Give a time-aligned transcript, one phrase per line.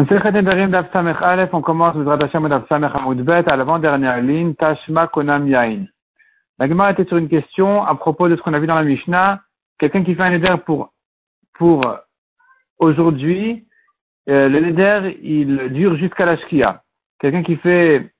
[0.00, 0.04] On
[1.60, 5.86] commence à l'avant-dernière ligne, Tashma Konam Yain.
[6.60, 8.84] La Gemara était sur une question à propos de ce qu'on a vu dans la
[8.84, 9.40] Mishnah.
[9.76, 10.92] Quelqu'un qui fait un neder pour,
[11.54, 11.80] pour
[12.78, 13.66] aujourd'hui,
[14.28, 16.84] euh, le neder, il dure jusqu'à la Shkia.
[17.18, 18.14] Quelqu'un qui fait,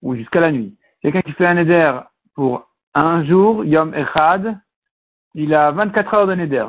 [0.00, 0.74] ou jusqu'à la nuit.
[1.02, 2.00] Quelqu'un qui fait un neder
[2.34, 4.58] pour un jour, Yom Echad,
[5.34, 6.66] il a 24 heures de neder.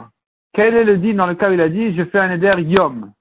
[0.52, 2.56] Quel est le dit dans le cas où il a dit, je fais un neder
[2.64, 3.14] Yom?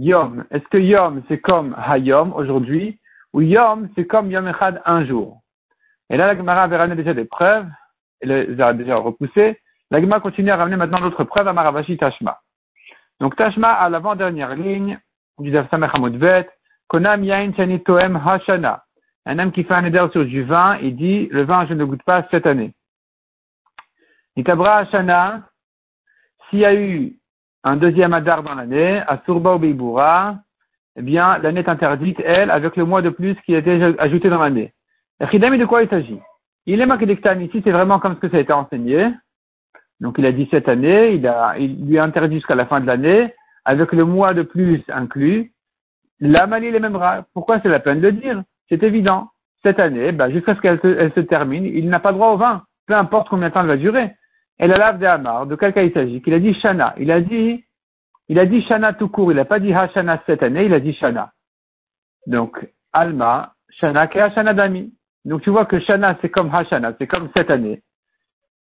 [0.00, 0.44] Yom.
[0.50, 3.00] Est-ce que Yom, c'est comme Hayom, aujourd'hui,
[3.32, 5.42] ou Yom, c'est comme Yom Echad, un jour?
[6.10, 7.66] Et là, la Gemara avait ramené déjà des preuves,
[8.20, 9.60] elle les a déjà repoussées.
[9.90, 12.40] La Gemara continue à ramener maintenant d'autres preuves à Maravashi Tashma.
[13.20, 14.98] Donc Tashma, à l'avant-dernière ligne,
[15.38, 15.92] du Daf Samech
[16.88, 17.52] Konam Yain
[17.84, 18.84] Toem Hashana.
[19.26, 21.84] Un homme qui fait un éder sur du vin, il dit, le vin, je ne
[21.84, 22.72] goûte pas cette année.
[24.36, 25.42] Nitabra Hashana,
[26.48, 27.18] s'il y a eu
[27.64, 30.36] un deuxième Adar dans l'année, à Surba ou Beiboura,
[30.96, 34.28] eh bien, l'année est interdite, elle, avec le mois de plus qui a été ajouté
[34.28, 34.72] dans l'année.
[35.30, 36.20] Chidami, de quoi il s'agit?
[36.66, 39.10] Il est marqué ici, c'est vraiment comme ce que ça a été enseigné.
[40.00, 42.86] Donc, il a dit cette année, il, a, lui a interdit jusqu'à la fin de
[42.86, 45.52] l'année, avec le mois de plus inclus.
[46.20, 46.98] La Mali, les mêmes.
[47.32, 48.42] Pourquoi c'est la peine de dire?
[48.68, 49.30] C'est évident.
[49.62, 52.62] Cette année, ben, jusqu'à ce qu'elle se termine, il n'a pas droit au vin.
[52.86, 54.14] Peu importe combien de temps elle va durer.
[54.60, 56.20] Et la lave de Hamar, de quel cas il s'agit?
[56.20, 56.94] Qu'il a dit Shana.
[56.98, 57.64] Il a dit,
[58.28, 59.30] il a dit Shana tout court.
[59.32, 61.32] Il n'a pas dit Hashana cette année, il a dit Shana.
[62.26, 64.92] Donc, Alma, Shana, qui Hashana Dami.
[65.24, 67.82] Donc, tu vois que Shana, c'est comme Hashana, c'est comme cette année.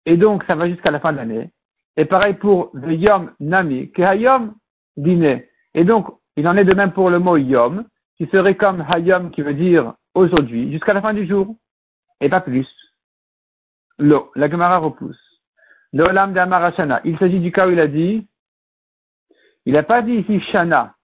[0.05, 1.51] Et donc, ça va jusqu'à la fin de l'année.
[1.97, 4.55] Et pareil pour le Yom Nami, qui Hayom
[4.97, 5.49] dîner.
[5.73, 7.85] Et donc, il en est de même pour le mot Yom,
[8.17, 11.55] qui serait comme Hayom, qui veut dire aujourd'hui, jusqu'à la fin du jour.
[12.21, 12.67] Et pas plus.
[13.97, 15.30] L'eau, la Gemara repousse.
[15.93, 17.01] L'Olam d'Amarashana.
[17.03, 18.27] Il s'agit du cas où il a dit,
[19.65, 20.95] il n'a pas dit ici Shana,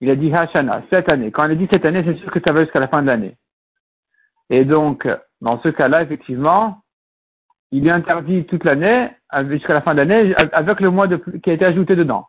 [0.00, 1.30] il a dit Hashana, cette année.
[1.30, 3.06] Quand il a dit cette année, c'est sûr que ça va jusqu'à la fin de
[3.06, 3.36] l'année.
[4.50, 5.08] Et donc,
[5.40, 6.82] dans ce cas-là, effectivement,
[7.70, 9.10] il est interdit toute l'année,
[9.48, 12.28] jusqu'à la fin de l'année, avec le mois de, qui a été ajouté dedans.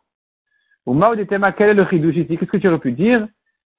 [0.85, 3.27] Au Mao de Tema, quel est le chidouche Qu'est-ce que tu aurais pu dire?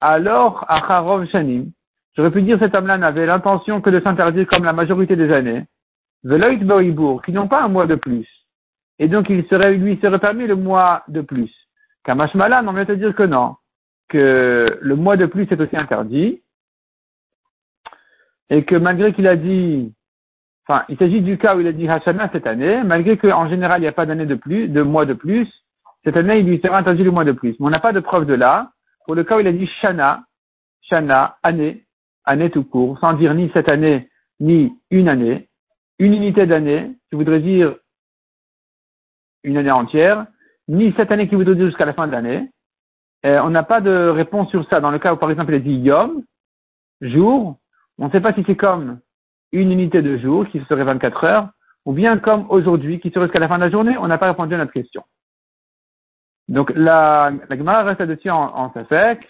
[0.01, 1.71] Alors, Acharov Shanim,
[2.15, 5.65] j'aurais pu dire cet homme-là n'avait l'intention que de s'interdire comme la majorité des années.
[6.23, 8.27] Veloit Boibourg, qui n'ont pas un mois de plus.
[8.99, 11.51] Et donc, il serait, lui serait permis le mois de plus.
[12.03, 13.55] Kamashmalan, on vient te dire que non.
[14.09, 16.41] Que le mois de plus est aussi interdit.
[18.49, 19.93] Et que malgré qu'il a dit,
[20.67, 23.79] enfin, il s'agit du cas où il a dit Hashana cette année, malgré qu'en général,
[23.79, 25.47] il n'y a pas d'année de plus, de mois de plus,
[26.03, 27.55] cette année, il lui sera interdit le mois de plus.
[27.59, 28.71] Mais on n'a pas de preuve de là.
[29.05, 30.23] Pour le cas où il a dit Shana,
[30.83, 31.83] Shana, année,
[32.23, 35.46] année tout court, sans dire ni cette année, ni une année,
[35.99, 37.75] une unité d'année, qui voudrait dire
[39.43, 40.27] une année entière,
[40.67, 42.49] ni cette année qui voudrait dire jusqu'à la fin de l'année.
[43.25, 44.79] Euh, on n'a pas de réponse sur ça.
[44.79, 46.23] Dans le cas où, par exemple, il a dit yom,
[47.01, 47.57] jour,
[47.97, 48.99] on ne sait pas si c'est comme
[49.51, 51.49] une unité de jour, qui serait 24 heures,
[51.85, 53.97] ou bien comme aujourd'hui, qui serait jusqu'à la fin de la journée.
[53.97, 55.03] On n'a pas répondu à notre question.
[56.47, 59.27] Donc, la, la Gemara reste là-dessus en, en Safek.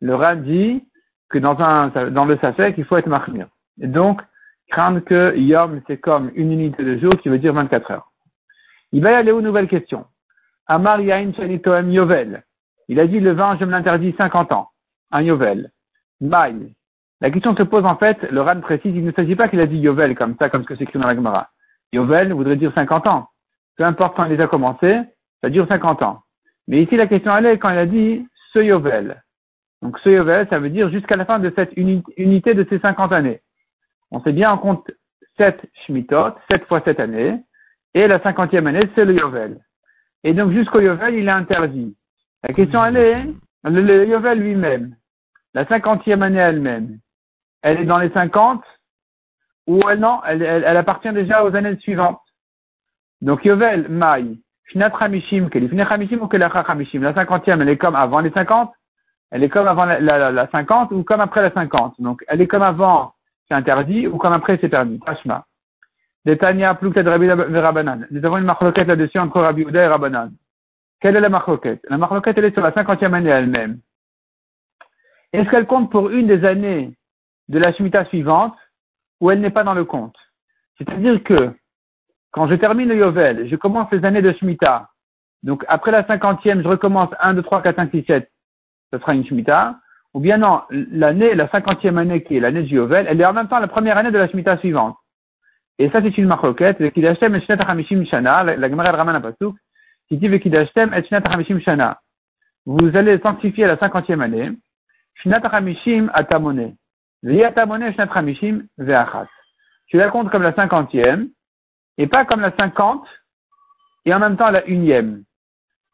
[0.00, 0.84] Le Rat dit
[1.28, 3.48] que dans, un, dans le Safek, il faut être marmire.
[3.80, 4.22] Et donc,
[4.72, 8.10] craindre que Yom, c'est comme une unité de jour qui veut dire 24 heures.
[8.90, 10.06] Il va y aller aux nouvelles questions.
[10.66, 11.30] Amar Yain
[11.62, 12.42] Toem Yovel.
[12.88, 14.70] Il a dit le vin, je me l'interdis 50 ans.
[15.12, 15.70] Un Yovel.
[16.20, 16.74] Maï.
[17.20, 19.66] La question se pose en fait, le Ran précise, il ne s'agit pas qu'il a
[19.66, 21.50] dit Yovel comme ça, comme ce que c'est écrit dans la Gemara.
[21.92, 23.28] Yovel voudrait dire 50 ans.
[23.76, 25.00] Peu importe quand il a commencé,
[25.42, 26.22] ça dure 50 ans.
[26.66, 29.22] Mais ici, la question elle est quand il a dit ce Yovel.
[29.82, 33.12] Donc ce Yovel, ça veut dire jusqu'à la fin de cette unité de ces 50
[33.12, 33.42] années
[34.12, 34.90] on sait bien en compte
[35.38, 37.42] 7 Shmitot, 7 fois 7 années,
[37.94, 39.58] et la cinquantième année, c'est le Yovel.
[40.22, 41.96] Et donc jusqu'au Yovel, il est interdit.
[42.42, 43.26] La question elle est,
[43.64, 44.94] le, Yovel lui-même,
[45.54, 46.98] la cinquantième année elle-même,
[47.62, 48.62] elle est dans les 50
[49.66, 52.20] ou elle non, elle, appartient déjà aux années suivantes.
[53.22, 58.72] Donc Yovel, Maï, Shnat Hamishim, ou Hamishim, la cinquantième, elle est comme avant les 50,
[59.30, 62.00] elle est comme avant la, la, la 50 ou comme après la 50.
[62.00, 63.14] Donc elle est comme avant
[63.48, 65.00] c'est interdit ou comme après c'est permis.
[65.00, 65.44] Tashma.
[66.24, 68.06] Detania Plouket Rabbi Rabanan.
[68.10, 70.32] Nous avons une marloquette là-dessus entre Rabbi Uda et Rabanan.
[71.00, 71.84] Quelle est la marloquette?
[71.88, 73.80] La marloquette, elle est sur la cinquantième année elle-même.
[75.32, 76.96] Est-ce qu'elle compte pour une des années
[77.48, 78.54] de la Shemitah suivante
[79.20, 80.16] ou elle n'est pas dans le compte?
[80.78, 81.52] C'est-à-dire que
[82.30, 84.90] quand je termine le Yovel, je commence les années de Shemitah.
[85.42, 88.30] Donc après la cinquantième, je recommence 1, 2, 3, 4, 5, 6, 7.
[88.92, 89.80] Ce sera une Shemitah.
[90.14, 93.32] Ou bien non, l'année, la cinquantième année qui est l'année du Yovel, elle est en
[93.32, 94.96] même temps la première année de la Shemitah suivante.
[95.78, 96.80] Et ça, c'est une marloquette.
[96.80, 98.44] Vekidashtem et Shana.
[98.44, 99.34] La Gemara de Raman
[100.08, 102.00] qui dit et Shana.
[102.66, 104.50] vous allez sanctifier la cinquantième année.
[105.14, 106.76] Shnat Hamishim atamone.
[107.22, 109.28] Ve'achat.
[109.86, 111.28] Tu la comptes comme la cinquantième,
[111.98, 113.06] et pas comme la cinquante,
[114.04, 115.24] et en même temps la unième.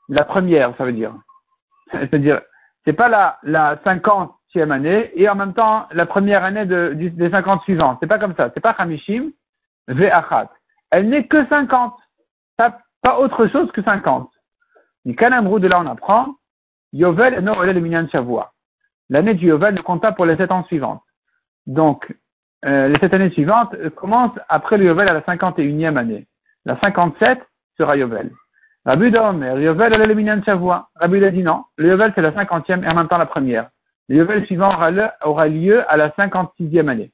[0.08, 1.14] La première, ça veut dire.
[1.92, 2.40] C'est-à-dire,
[2.84, 7.30] c'est pas la, la cinquantième année, et en même temps la première année de, des
[7.30, 7.98] cinquante suivantes.
[8.00, 8.50] C'est pas comme ça.
[8.54, 9.30] C'est pas Hamishim
[9.88, 10.50] ve'achat.
[10.90, 11.98] Elle n'est que cinquante.
[12.56, 14.30] Pas, pas autre chose que cinquante.
[15.04, 16.34] Du Kanamrou, de là on apprend,
[16.92, 18.52] Yovel no le minyan Shavua.
[19.10, 21.02] L'année du Yovel ne compte pas pour les sept ans suivantes.
[21.66, 22.14] Donc,
[22.64, 26.26] euh, les sept années suivantes commencent après le Yovel à la 51e année.
[26.64, 27.40] La 57
[27.78, 28.30] sera Yovel.
[28.88, 30.88] Rabbi Omer, Yovel le minyan Shavua.
[30.94, 33.68] Rabbi a dit non, le Yovel c'est la 50e et en même temps la première.
[34.08, 34.70] Le Yovel suivant
[35.22, 37.12] aura, lieu à la 56e année.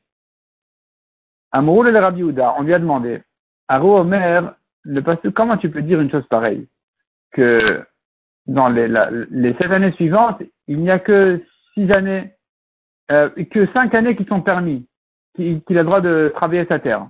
[1.50, 3.24] Amroul le Rabbi Uda, on lui a demandé,
[3.66, 4.54] Aro Omer,
[4.84, 6.68] le comment tu peux dire une chose pareille?
[7.32, 7.84] Que
[8.46, 8.86] dans les,
[9.30, 11.42] les sept années suivantes, il n'y a que
[11.74, 12.34] six années,
[13.10, 14.86] euh, que cinq années qui sont permis,
[15.34, 17.08] qu'il a le droit de travailler sa terre.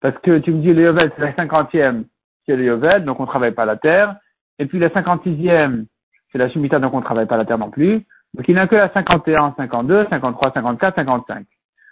[0.00, 2.04] Parce que tu me dis le Yovel, c'est la cinquantième,
[2.46, 4.16] c'est le Yovel, donc on ne travaille pas la terre.
[4.58, 5.86] Et puis la cinquante-sixième,
[6.30, 8.06] c'est la Shemitah, donc on ne travaille pas la terre non plus.
[8.34, 11.46] Donc il n'y a que la 51, 52, 53, 54, 55.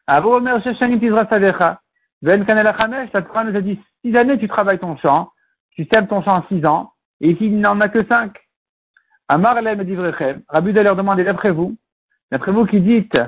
[0.06, 0.62] Avo Omer
[2.22, 5.30] Kanela Chamesh, la Torah nous a dit, six années tu travailles ton champ,
[5.72, 8.38] tu sèmes ton champ six ans, et ici, il n'en a que cinq.
[9.28, 9.96] Amar me dit
[10.48, 11.76] Rabbi leur demander d'après vous,
[12.30, 13.18] d'après vous qui dites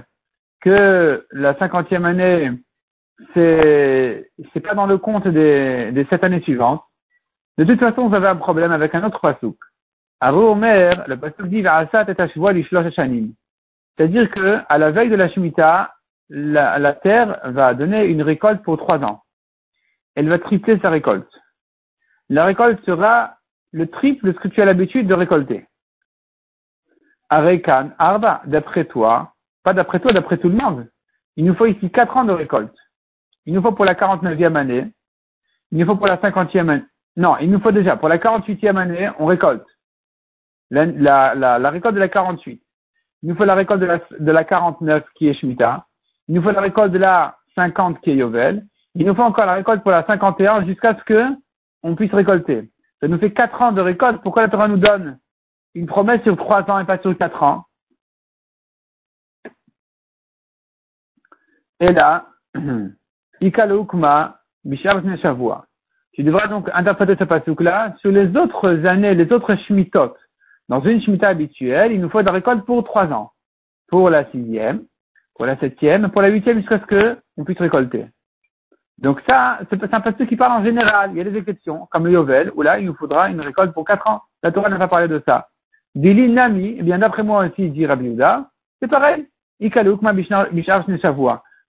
[0.60, 2.50] que la cinquantième année,
[3.34, 6.82] c'est, c'est pas dans le compte des, des sept années suivantes.
[7.58, 9.56] De toute façon, vous avez un problème avec un autre pasouk.
[10.20, 13.34] Aru Omer, le pasouk dit Va'asat et
[13.96, 15.94] C'est-à-dire que, à la veille de la Shemitah,
[16.28, 19.22] la, la terre va donner une récolte pour trois ans.
[20.14, 21.30] Elle va tripler sa récolte.
[22.28, 23.36] La récolte sera
[23.72, 25.66] le triple de ce que tu as l'habitude de récolter.
[27.28, 29.32] Arekan, Arba, d'après toi,
[29.62, 30.88] pas d'après toi, d'après tout le monde,
[31.36, 32.76] il nous faut ici quatre ans de récolte.
[33.46, 34.86] Il nous faut pour la 49e année,
[35.70, 36.84] il nous faut pour la 50e année,
[37.16, 39.66] non, il nous faut déjà, pour la 48e année, on récolte.
[40.70, 42.62] La, la, la, récolte de la 48.
[43.22, 45.86] Il nous faut la récolte de la, de la 49 qui est Shemitah.
[46.28, 48.64] Il nous faut la récolte de la 50 qui est Yovel.
[48.94, 51.24] Il nous faut encore la récolte pour la 51 jusqu'à ce que
[51.82, 52.70] on puisse récolter.
[53.00, 54.22] Ça nous fait quatre ans de récolte.
[54.22, 55.18] Pourquoi la Torah nous donne
[55.74, 57.66] une promesse sur trois ans et pas sur quatre ans?
[61.80, 62.28] Et là,
[63.40, 64.40] Ikaloukma,
[65.20, 65.66] Shavua.
[66.12, 70.14] Tu devras donc interpréter ce pasouk-là sur les autres années, les autres shmitot.
[70.68, 73.32] Dans une shmita habituelle, il nous faut de la récolte pour trois ans.
[73.88, 74.84] Pour la sixième,
[75.34, 78.06] pour la septième, pour la huitième jusqu'à ce qu'on puisse récolter.
[78.98, 81.10] Donc ça, c'est un passage qui parle en général.
[81.12, 83.72] Il y a des exceptions, comme le Yovel, où là, il nous faudra une récolte
[83.72, 84.22] pour quatre ans.
[84.42, 85.48] La Torah n'a pas parlé de ça.
[85.94, 88.16] Dili Nami, eh bien d'après moi aussi, dit Rabbi
[88.80, 89.28] c'est pareil.
[89.60, 90.48] Ikalouk ma bishar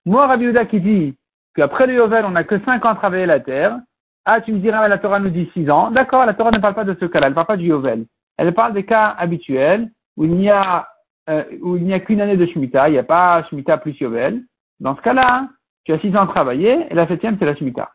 [0.05, 1.17] Moi, Rabbi Yehuda qui dit
[1.55, 3.79] qu'après le Yovel, on n'a que cinq ans à travailler la terre.
[4.25, 5.91] Ah, tu me diras, la Torah nous dit six ans.
[5.91, 8.05] D'accord, la Torah ne parle pas de ce cas-là, elle ne parle pas du Yovel.
[8.37, 10.87] Elle parle des cas habituels où il n'y a,
[11.29, 13.99] euh, où il n'y a qu'une année de Shemitah, il n'y a pas Shemitah plus
[13.99, 14.43] Yovel.
[14.79, 15.49] Dans ce cas-là,
[15.83, 17.91] tu as six ans à travailler, et la septième, c'est la Shemitah.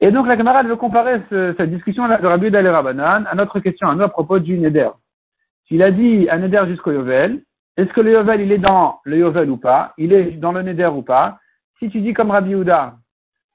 [0.00, 3.88] Et donc, la camarade veut comparer cette discussion-là de Rabbi Dal Rabanan à notre question,
[3.88, 4.90] à nous, à propos du Neder.
[5.66, 7.42] S'il a dit un Neder jusqu'au Yovel,
[7.76, 9.94] est-ce que le Yovel, il est dans le Yovel ou pas?
[9.98, 11.38] Il est dans le Neder ou pas?
[11.78, 12.96] Si tu dis comme Rabbi Houda,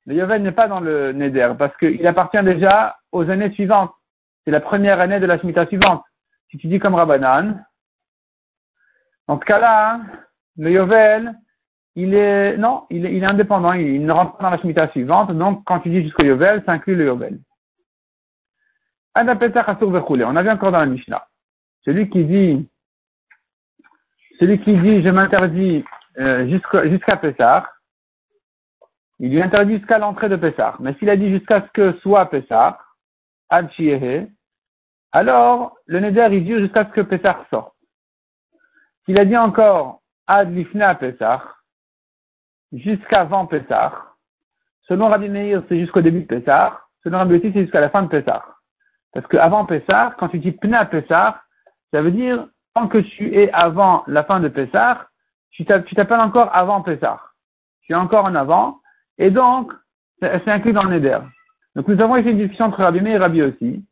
[0.06, 3.92] le Yovel n'est pas dans le Neder, parce qu'il appartient déjà aux années suivantes.
[4.44, 6.04] C'est la première année de la Shemitah suivante.
[6.52, 7.66] Si tu dis comme Rabbanan,
[9.28, 10.02] dans ce cas-là,
[10.58, 11.34] le Yovel,
[11.96, 14.90] il est, non, il est, il est indépendant, il, ne rentre pas dans la Shemitah
[14.90, 17.40] suivante, donc quand tu dis jusqu'au Yovel, ça inclut le Yovel.
[19.16, 21.28] On avait encore dans la Mishnah.
[21.86, 22.70] Celui qui dit,
[24.40, 25.86] celui qui dit, je m'interdis
[26.18, 26.48] euh,
[26.90, 27.73] jusqu'à Pessah,
[29.20, 30.76] il lui interdit jusqu'à l'entrée de Pessah.
[30.80, 32.80] Mais s'il a dit jusqu'à ce que soit Pessah,
[33.50, 33.70] Ad
[35.12, 37.76] alors le Neder il dure jusqu'à ce que Pessah sorte.
[39.06, 41.42] S'il a dit encore Ad Lifna Pesach,
[42.72, 43.94] jusqu'avant Pesach,
[44.84, 48.04] selon Rabbi Meir, c'est jusqu'au début de Pesach, selon Rabbi Yossi, c'est jusqu'à la fin
[48.04, 48.44] de Pesach.
[49.12, 51.36] Parce que avant Pesach, quand tu dis Pna Pesach,
[51.92, 54.98] ça veut dire, tant que tu es avant la fin de Pesach,
[55.52, 57.20] tu t'appelles encore avant Pesach.
[57.82, 58.80] Tu es encore en avant,
[59.18, 59.74] et donc,
[60.20, 61.20] c'est inclus dans le Neder.
[61.76, 63.84] Donc nous avons ici une discussion entre Rabbi Meir et Rabbi aussi,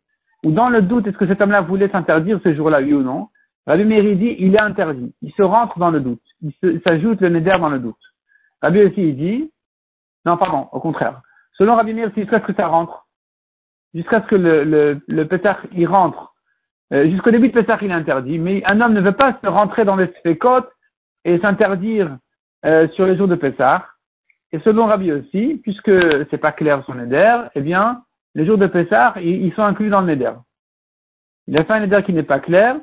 [0.43, 3.29] où dans le doute, est-ce que cet homme-là voulait s'interdire ce jour-là, oui ou non,
[3.67, 5.13] Rabbi Meir dit, il est interdit.
[5.21, 6.23] Il se rentre dans le doute.
[6.41, 7.99] Il s'ajoute le neder dans le doute.
[8.61, 9.51] Rabbi aussi, il dit,
[10.25, 11.21] non, pardon, au contraire.
[11.57, 13.07] Selon Rabbi Meir, c'est ce que ça rentre.
[13.93, 16.33] jusqu'à ce que le, le, le Pessah y rentre.
[16.93, 19.47] Euh, jusqu'au début de Pessah, il est interdit, mais un homme ne veut pas se
[19.47, 20.69] rentrer dans les spécotes
[21.23, 22.17] et s'interdire
[22.65, 23.87] euh, sur les jours de Pessah.
[24.53, 25.91] Et selon Rabbi aussi, puisque
[26.29, 28.03] c'est pas clair son Neder, eh bien,
[28.35, 30.33] les jours de Pessah, ils, sont inclus dans le Neder.
[31.47, 32.77] Il a fait un Neder qui n'est pas clair,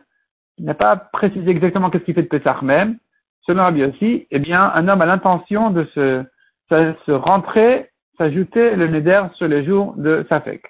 [0.57, 2.99] il n'a pas précisé exactement qu'est-ce qu'il fait de Pessah même.
[3.43, 6.25] Selon Rabbi aussi, eh bien, un homme a l'intention de se,
[6.71, 10.65] se rentrer, s'ajouter le Neder sur les jours de Safek.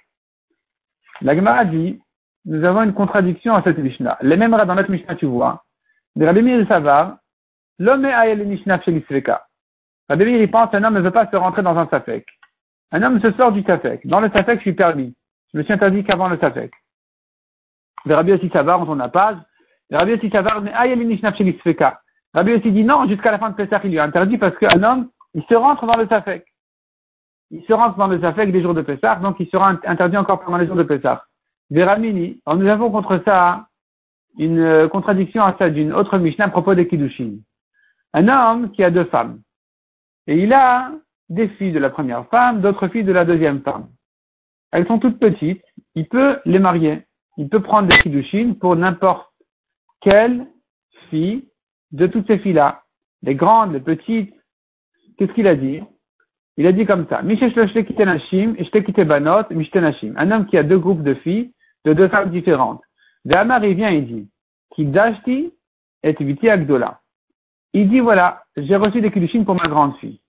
[1.20, 2.00] La Gemara dit,
[2.44, 4.18] nous avons une contradiction à cette Mishnah.
[4.22, 5.64] Les mêmes dans notre Mishnah, tu vois,
[6.16, 7.18] de Rabbi Meir Savar,
[7.78, 9.47] l'homme est ayel Mishnah chez l'Isreka.
[10.08, 12.26] Rabbi il pense, un homme ne veut pas se rentrer dans un Safek.
[12.92, 14.06] Un homme se sort du Safek.
[14.06, 15.14] Dans le Safek, je suis permis.
[15.52, 16.72] Je me suis interdit qu'avant le Safek.
[18.06, 19.36] Rabbi aussi Savar, on tourne la page.
[19.90, 22.00] Rabbi aussi Savar, mais l'Isreka.
[22.32, 24.82] Rabbi aussi dit non, jusqu'à la fin de Pessah, il lui a interdit parce qu'un
[24.82, 26.44] homme, il se rentre dans le Safek
[27.50, 30.40] il se rentre dans le Zafek des jours de Pessah, donc il sera interdit encore
[30.40, 31.24] pendant les jours de Pessah.
[31.70, 33.66] Veramini, nous avons contre ça
[34.38, 37.36] une euh, contradiction à ça d'une autre Mishnah à propos des Kiddushin.
[38.14, 39.40] Un homme qui a deux femmes.
[40.28, 40.92] Et il a
[41.30, 43.88] des filles de la première femme, d'autres filles de la deuxième femme.
[44.70, 47.06] Elles sont toutes petites, il peut les marier.
[47.38, 49.32] Il peut prendre des Kiddushin pour n'importe
[50.00, 50.46] quelle
[51.08, 51.48] fille
[51.92, 52.82] de toutes ces filles-là.
[53.22, 54.34] Les grandes, les petites.
[55.16, 55.80] Qu'est-ce qu'il a dit?
[56.58, 57.20] Il a dit comme ça.
[57.20, 57.30] Un
[60.30, 61.54] homme qui a deux groupes de filles,
[61.84, 62.82] de deux femmes différentes.
[63.34, 64.28] Amar, il vient, il dit,
[64.74, 65.52] Kidashti
[66.02, 67.00] et Viti Agdola.
[67.74, 70.20] Il dit, voilà, j'ai reçu des kiddushin pour ma grande fille.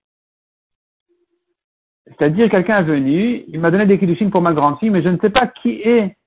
[2.05, 5.09] C'est-à-dire, quelqu'un est venu, il m'a donné des kiddushin pour ma grande fille, mais je
[5.09, 6.17] ne sais pas qui est,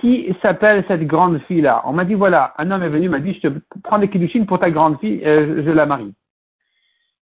[0.00, 1.82] qui s'appelle cette grande fille-là.
[1.86, 4.44] On m'a dit, voilà, un homme est venu, m'a dit, je te prends des kiddushin
[4.44, 6.12] pour ta grande fille, et je la marie.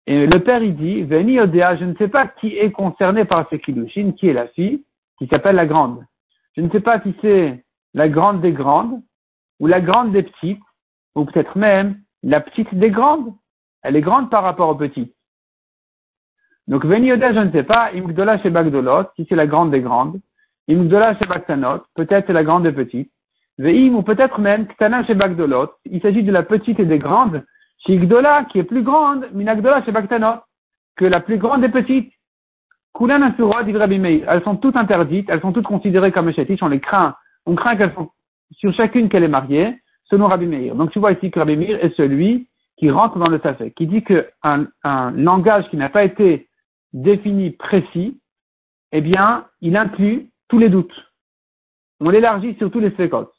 [0.07, 3.49] Et le père, il dit, Veni Odea, je ne sais pas qui est concerné par
[3.51, 4.85] ces kiddushin, qui est la fille,
[5.19, 6.05] qui s'appelle la grande.
[6.57, 9.01] Je ne sais pas si c'est la grande des grandes,
[9.61, 10.61] ou la grande des petites,
[11.15, 13.33] ou peut-être même la petite des grandes.
[13.83, 15.15] Elle est grande par rapport aux petites.
[16.67, 19.83] Donc, Veni Odea, je ne sais pas, Imgdola chez Bagdolot, si c'est la grande des
[19.83, 20.19] grandes.
[20.69, 23.13] Imgdola chez Baktanot, peut-être c'est la grande des petites.
[23.59, 27.45] Veim, ou peut-être même Ktana chez Bagdolot, il s'agit de la petite et des grandes,
[27.87, 29.93] Shigdola, qui est plus grande, Minagdola chez
[30.97, 32.13] que la plus grande des petites.
[32.95, 34.25] Kulan Asura, dit Rabbi Meir.
[34.29, 37.15] Elles sont toutes interdites, elles sont toutes considérées comme chétiches, on les craint.
[37.45, 38.11] On craint qu'elles sont,
[38.53, 39.77] sur chacune qu'elle est mariée,
[40.17, 43.87] Donc tu vois ici que Rabbi Meir est celui qui rentre dans le Safek, qui
[43.87, 46.49] dit qu'un un langage qui n'a pas été
[46.93, 48.21] défini précis,
[48.93, 50.95] eh bien, il inclut tous les doutes.
[52.01, 53.35] On l'élargit sur tous les séquotes.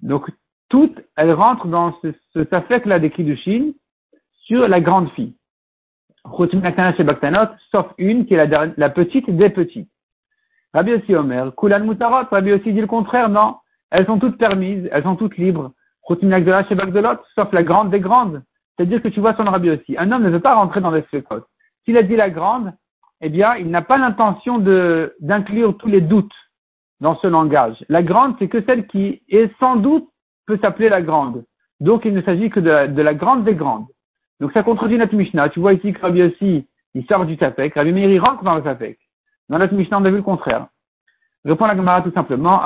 [0.00, 0.30] Donc,
[0.68, 3.72] toutes, elles rentrent dans ce, ce là des Kiddushin
[4.44, 5.34] sur la grande fille.
[7.70, 9.90] Sauf une qui est la, la petite des petites.
[10.74, 13.56] Rabbi aussi Omer, Kulan Mutarot, Rabbi aussi dit le contraire, non.
[13.90, 15.72] Elles sont toutes permises, elles sont toutes libres.
[17.34, 18.42] Sauf la grande des grandes.
[18.76, 19.96] C'est-à-dire que tu vois son Rabbi aussi.
[19.98, 21.46] Un homme ne veut pas rentrer dans les séquotes.
[21.84, 22.72] S'il a dit la grande,
[23.20, 24.58] eh bien, il n'a pas l'intention
[25.20, 26.34] d'inclure tous les doutes
[27.00, 27.84] dans ce langage.
[27.88, 30.08] La grande, c'est que celle qui est sans doute
[30.46, 31.44] peut s'appeler la grande.
[31.80, 33.86] Donc il ne s'agit que de la, grande des grandes.
[34.40, 35.48] Donc ça contredit notre Mishnah.
[35.48, 37.74] Tu vois ici que Rabbi aussi, il sort du Tafek.
[37.74, 38.98] Rabbi Meir, il rentre dans le Tafek.
[39.48, 40.68] Dans notre Mishnah, on a vu le contraire.
[41.44, 42.60] Répond la Gemara tout simplement,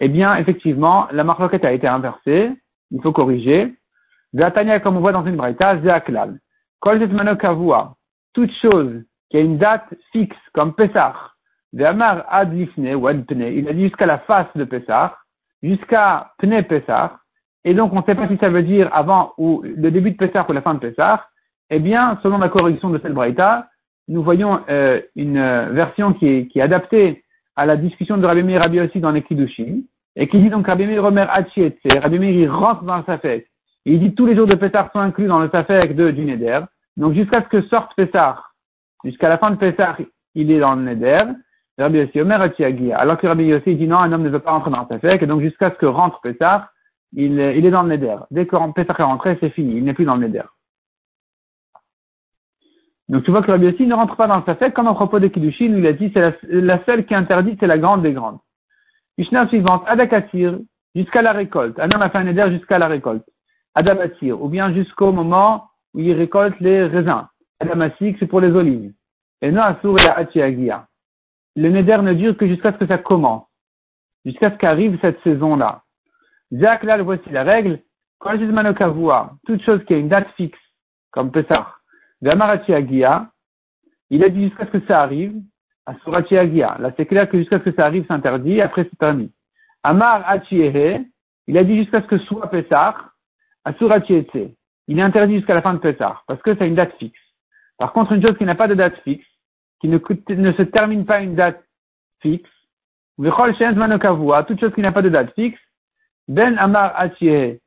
[0.00, 2.50] Eh bien, effectivement, la marloquette a été inversée.
[2.90, 3.74] Il faut corriger.
[4.34, 6.38] Gatania, comme on voit dans une braïta, Zeaklal.
[6.80, 6.98] Kol
[7.38, 7.94] Kavua.
[8.34, 11.16] Toute chose qui a une date fixe, comme Pesach,
[11.80, 15.16] Amar ad lifne ou ad pne, il a dit jusqu'à la face de Pessah,
[15.62, 17.18] jusqu'à pne Pessah,
[17.64, 20.16] et donc on ne sait pas si ça veut dire avant ou le début de
[20.16, 21.26] Pessah ou la fin de Pessah,
[21.70, 23.68] eh bien, selon la correction de cette braïta,
[24.08, 27.21] nous voyons euh, une euh, version qui est, qui est adaptée
[27.56, 29.80] à la discussion de Rabbi Meir Rabbi aussi dans les Kiddushin,
[30.16, 33.46] et qui dit donc Rabbi Meir Omer Hachietse, Rabbi Meir il rentre dans le Safek,
[33.84, 36.60] il dit tous les jours de Pessah sont inclus dans le Safek de, du Neder,
[36.96, 38.42] donc jusqu'à ce que sorte Pessah,
[39.04, 39.96] jusqu'à la fin de Pessah,
[40.34, 41.24] il est dans le Neder,
[41.78, 42.40] Rabbi Yossi Omer
[42.96, 45.26] Alors que Rabbi Yossi dit non, un homme ne veut pas rentrer dans Tafek, et
[45.26, 46.70] donc jusqu'à ce que rentre Pessah,
[47.14, 48.16] il, il est dans le Neder.
[48.30, 50.44] Dès que Pessah est rentré, c'est fini, il n'est plus dans le Neder.
[53.12, 55.20] Donc tu vois que Rabbi Yossi ne rentre pas dans le Tafek, comme à propos
[55.20, 57.78] de Kiddushin, où il a dit c'est la, la, seule qui est interdite, c'est la
[57.78, 58.38] grande des grandes.
[59.18, 60.58] Mishnah suivante, Adakatir,
[60.94, 61.78] jusqu'à la récolte.
[61.78, 63.24] Un homme a fait un Neder jusqu'à la récolte.
[63.74, 67.26] Adamatir, ou bien jusqu'au moment où il récolte les raisins.
[67.60, 68.92] Adamasik, c'est pour les olives.
[69.40, 70.88] Et non, Asur et Atiagia
[71.56, 73.44] le neder ne dure que jusqu'à ce que ça commence,
[74.24, 75.82] jusqu'à ce qu'arrive cette saison-là.
[76.52, 77.80] Zach, là, voici la règle.
[78.18, 78.38] Quand
[79.46, 80.58] toute chose qui a une date fixe,
[81.10, 81.74] comme Pessah,
[82.22, 83.30] Gamarachi Agia,
[84.10, 85.34] il a dit jusqu'à ce que ça arrive,
[85.86, 86.76] Asurati Agia.
[86.78, 89.32] Là, c'est clair que jusqu'à ce que ça arrive, c'est interdit, après c'est permis.
[89.82, 91.04] Amar Achiehe,
[91.48, 92.94] il a dit jusqu'à ce que soit Pessah,
[93.64, 94.52] Asurati Etse.
[94.86, 97.18] Il est interdit jusqu'à la fin de Pessah, parce que c'est une date fixe.
[97.78, 99.26] Par contre, une chose qui n'a pas de date fixe,
[99.80, 101.64] qui ne, se termine pas une date
[102.20, 102.48] fixe,
[103.18, 105.60] toute chose qui n'a pas de date fixe,
[106.28, 107.58] Ben Amar Achiehe,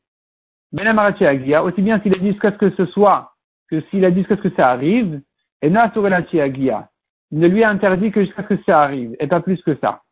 [0.71, 3.35] Ben Amar Achiehe aussi bien s'il a dit jusqu'à ce que ce soit,
[3.69, 5.22] que s'il a dit jusqu'à ce que ça arrive,
[5.62, 6.89] et Nasurati Agia
[7.31, 9.75] il ne lui a interdit que jusqu'à ce que ça arrive, et pas plus que
[9.81, 10.03] ça.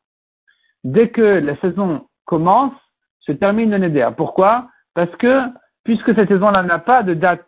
[0.83, 2.73] Dès que la saison commence,
[3.19, 4.09] se termine le Neder.
[4.17, 4.67] Pourquoi?
[4.93, 5.43] Parce que,
[5.83, 7.45] puisque cette saison-là n'a pas de date,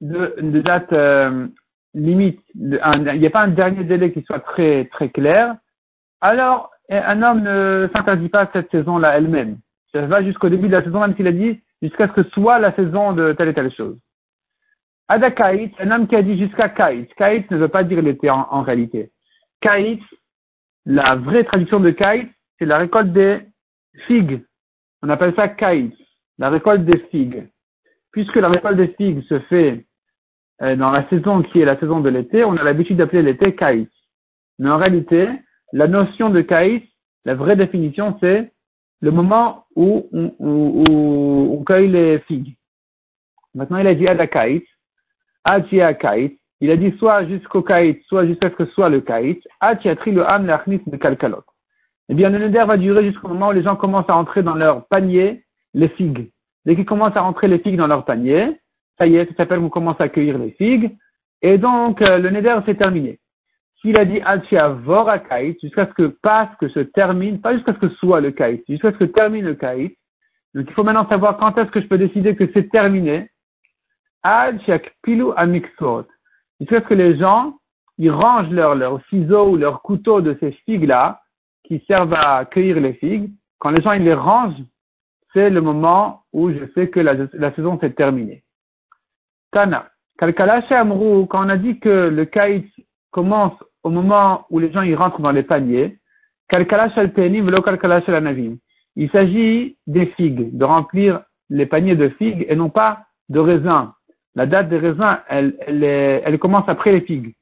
[0.00, 1.48] de date euh,
[1.94, 2.78] limite, il
[3.18, 5.56] n'y a pas un dernier délai qui soit très, très clair,
[6.20, 9.58] alors un homme ne s'interdit pas cette saison-là elle-même.
[9.92, 12.58] Ça va jusqu'au début de la saison, même s'il a dit jusqu'à ce que soit
[12.58, 13.98] la saison de telle et telle chose.
[15.10, 17.12] Ada Kaït, un homme qui a dit jusqu'à Kaït.
[17.16, 19.10] Kaït ne veut pas dire l'été en, réalité.
[19.60, 20.00] Kaït,
[20.86, 23.40] la vraie traduction de Kaït, c'est la récolte des
[24.06, 24.46] figues.
[25.02, 25.92] On appelle ça Kaït,
[26.38, 27.48] la récolte des figues.
[28.12, 29.84] Puisque la récolte des figues se fait
[30.62, 33.56] euh, dans la saison qui est la saison de l'été, on a l'habitude d'appeler l'été
[33.56, 33.90] Kaït.
[34.60, 35.28] Mais en réalité,
[35.72, 36.84] la notion de Kaït,
[37.24, 38.52] la vraie définition, c'est
[39.00, 42.54] le moment où on, où, on cueille les figues.
[43.56, 44.64] Maintenant, il a dit Adakaït,
[45.44, 49.40] Achia Kait, il a dit soit jusqu'au Kait, soit jusqu'à ce que soit le Kait,
[49.60, 51.44] Achiatri le Ham l'Achnis de Kalkalot.
[52.08, 54.56] Eh bien, le Neder va durer jusqu'au moment où les gens commencent à entrer dans
[54.56, 55.44] leur panier
[55.74, 56.30] les figues.
[56.66, 58.58] Dès qu'ils commencent à rentrer les figues dans leur panier,
[58.98, 60.96] ça y est, ça s'appelle, vous commencez à cueillir les figues,
[61.40, 63.20] et donc euh, le Neder s'est terminé.
[63.80, 67.72] S'il a dit Achia Vora Kait, jusqu'à ce que passe, que se termine, pas jusqu'à
[67.72, 69.96] ce que soit le Kait, jusqu'à ce que termine le Kait,
[70.54, 73.30] donc il faut maintenant savoir quand est-ce que je peux décider que c'est terminé.
[74.24, 74.78] Jusqu'à
[76.80, 77.58] ce que les gens,
[77.98, 81.22] ils rangent leurs leur ciseaux ou leurs couteaux de ces figues-là,
[81.64, 83.30] qui servent à cueillir les figues.
[83.58, 84.62] Quand les gens, ils les rangent,
[85.32, 88.42] c'est le moment où je sais que la, la saison s'est terminée.
[89.52, 89.88] Tana.
[90.70, 92.68] Amrou, quand on a dit que le kaït
[93.10, 95.98] commence au moment où les gens ils rentrent dans les paniers,
[96.48, 98.58] Kalkalash al velo
[98.96, 103.92] Il s'agit des figues, de remplir les paniers de figues et non pas de raisins
[104.34, 107.34] la date des raisins, elle, commence après les figues.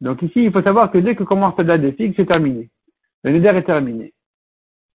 [0.00, 2.70] Donc ici, il faut savoir que dès que commence la date des figues, c'est terminé.
[3.22, 4.12] Le neder est terminé.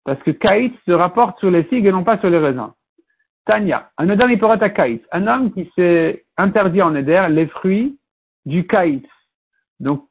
[0.05, 2.73] Parce que Kaït se rapporte sur les figues et non pas sur les raisins.
[3.47, 5.03] Tanya, un neder à Kaït.
[5.13, 7.99] Un homme qui s'est interdit en neder les fruits
[8.45, 9.07] du Kaït.
[9.81, 10.07] Donc,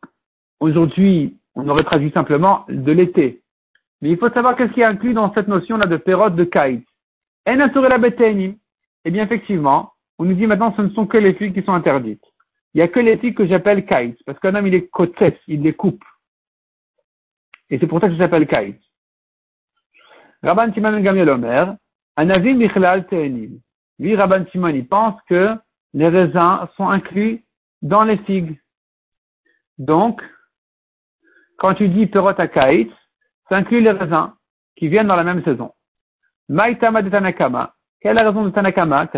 [0.60, 3.41] aujourd'hui, on aurait traduit simplement de l'été.
[4.02, 6.86] Mais il faut savoir qu'est-ce qui est inclus dans cette notion-là de période de Kaït.
[7.47, 8.00] En la
[9.06, 11.73] Eh bien, effectivement, on nous dit maintenant ce ne sont que les figues qui sont
[11.73, 12.23] interdites.
[12.73, 15.38] Il n'y a que les figues que j'appelle kites, parce qu'un homme il est côté,
[15.47, 16.03] il les coupe.
[17.69, 18.82] Et c'est pour ça que j'appelle kites.
[20.43, 21.75] Rabban Simon Gamiel Omer,
[22.15, 23.60] Anavi Michlal Te'enim.
[23.99, 25.56] Lui, Rabban Simon, il pense que
[25.93, 27.43] les raisins sont inclus
[27.82, 28.60] dans les figues.
[29.77, 30.21] Donc,
[31.58, 32.47] quand tu dis perot à
[33.49, 34.34] ça inclut les raisins
[34.75, 35.73] qui viennent dans la même saison.
[36.49, 37.73] Maïtama de Tanakama,
[38.07, 39.09] quelle est la raison de Tanakama?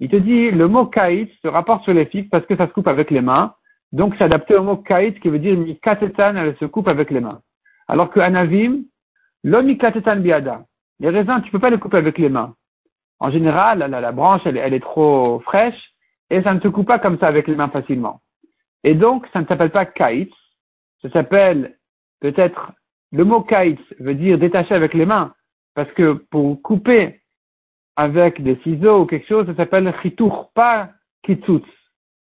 [0.00, 2.72] Il te dit, le mot kaït se rapporte sur les figues parce que ça se
[2.72, 3.52] coupe avec les mains.
[3.92, 7.20] Donc, c'est adapté au mot kaït qui veut dire mikatetan, elle se coupe avec les
[7.20, 7.42] mains.
[7.88, 8.84] Alors que anavim,
[9.44, 10.62] lo mikatetan biada.
[10.98, 12.54] Les raisins, tu peux pas les couper avec les mains.
[13.20, 15.92] En général, la, branche, elle, est trop fraîche
[16.30, 18.22] et ça ne se coupe pas comme ça avec les mains facilement.
[18.82, 20.32] Et donc, ça ne s'appelle pas kaït.
[21.02, 21.76] Ça s'appelle
[22.22, 22.72] peut-être,
[23.12, 25.34] le mot kaït veut dire détacher avec les mains.
[25.74, 27.20] Parce que pour couper
[27.96, 30.90] avec des ciseaux ou quelque chose, ça s'appelle chitour, pas
[31.22, 31.64] kitsutz.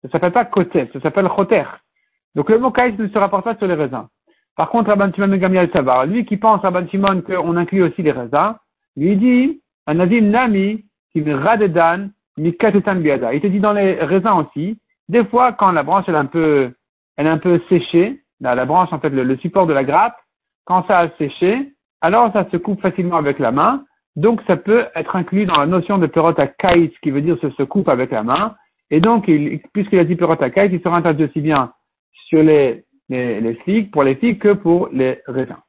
[0.02, 1.64] Ça s'appelle pas kotet, ça s'appelle choter.
[2.36, 4.08] Donc le mot kaïs ne se rapporte pas sur les raisins.
[4.56, 8.12] Par contre, Rabban Shimon Gamiel Savar, lui qui pense, Rabban Shimon, qu'on inclut aussi les
[8.12, 8.56] raisins,
[8.96, 12.10] lui dit, Anazim Nami, radedan,
[12.60, 13.34] katetan biada.
[13.34, 14.78] Il te dit dans les raisins aussi,
[15.10, 16.72] des fois, quand la branche elle est un peu,
[17.18, 20.18] elle est un peu séchée, la, branche, en fait, le, support de la grappe,
[20.66, 21.74] quand ça a séché,
[22.04, 23.86] alors ça se coupe facilement avec la main.
[24.18, 27.50] Donc ça peut être inclus dans la notion de perota kait, qui veut dire se,
[27.50, 28.56] se coupe avec la main.
[28.92, 29.32] Et donc,
[29.74, 31.72] puisqu'il a dit perota kait, il sera interdit aussi bien
[32.28, 35.63] sur les, les, les figues, pour les figues que pour les raisins.